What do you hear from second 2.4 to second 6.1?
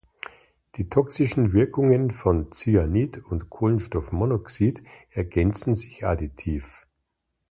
Cyanid und Kohlenstoffmonoxid ergänzen sich